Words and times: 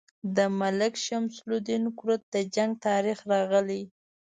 د 0.35 0.37
ملک 0.59 0.93
شمس 1.05 1.35
الدین 1.47 1.83
کرت 1.99 2.21
د 2.33 2.35
جنګ 2.55 2.71
تاریخ 2.87 3.17
راغلی. 3.31 3.83